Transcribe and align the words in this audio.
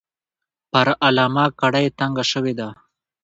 پر 0.71 0.87
علامه 1.07 1.45
کړۍ 1.59 1.87
تنګه 1.99 2.23
شوې 2.31 2.53
ده. 2.59 2.69